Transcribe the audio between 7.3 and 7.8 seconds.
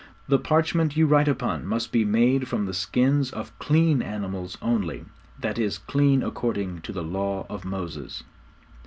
of